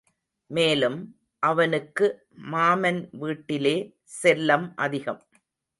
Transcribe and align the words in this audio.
மேலும், 0.51 0.97
அவனுக்கு 1.43 2.07
மாமன் 2.35 3.09
வீட்டிலே 3.11 3.75
செல்லம் 4.23 4.67
அதிகம். 4.75 5.21